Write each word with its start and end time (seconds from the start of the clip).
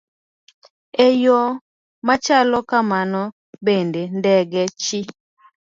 E 1.05 1.07
yo 1.23 1.39
machalo 2.07 2.57
kamano 2.69 3.21
bende, 3.65 4.01
ndege 4.19 4.61
chi 4.81 4.99